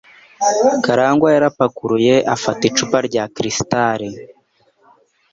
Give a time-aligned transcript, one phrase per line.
[0.83, 4.01] Karangwa yarapakuruye afata icupa rya Cristal.